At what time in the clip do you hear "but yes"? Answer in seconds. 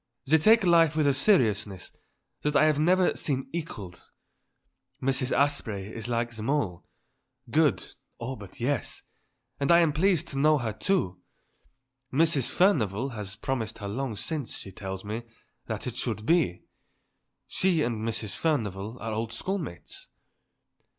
8.35-9.03